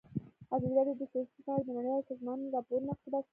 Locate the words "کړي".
3.25-3.29